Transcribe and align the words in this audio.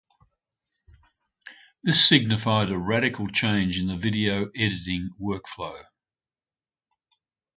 This 1.83 2.03
signified 2.09 2.71
a 2.71 2.77
radical 2.79 3.27
change 3.27 3.77
in 3.77 3.85
the 3.85 3.97
video 3.97 4.49
editing 4.55 5.11
workflow. 5.21 5.79